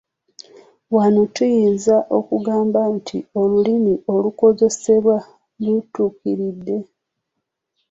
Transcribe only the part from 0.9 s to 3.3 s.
Wano tuyinza okugamba nti